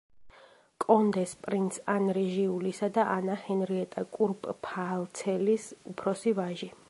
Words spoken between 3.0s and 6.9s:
ანა ჰენრიეტა კურპფალცელის უფროსი ვაჟი.